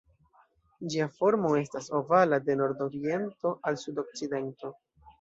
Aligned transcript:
Ĝia 0.93 1.07
formo 1.17 1.51
estas 1.59 1.91
ovala, 2.01 2.41
de 2.49 2.57
nord-oriento 2.65 3.55
al 3.73 3.81
sud-okcidento. 3.87 4.79